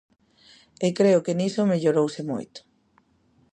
E 0.85 0.87
creo 0.97 1.23
que 1.25 1.37
niso 1.39 1.69
mellorouse 1.71 2.21
moito. 2.31 2.59